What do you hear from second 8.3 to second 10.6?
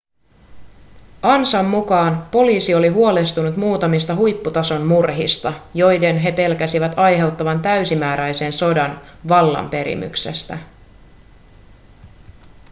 sodan vallanperimyksestä